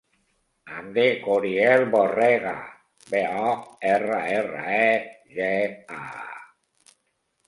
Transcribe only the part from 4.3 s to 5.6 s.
erra, e, ge,